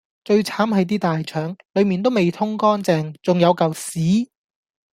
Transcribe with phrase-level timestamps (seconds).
[0.25, 4.31] 最慘係啲大腸，裡面都未通乾淨，重有嚿屎